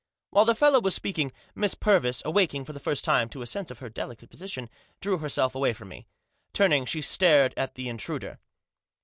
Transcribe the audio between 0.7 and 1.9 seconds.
was speaking, Miss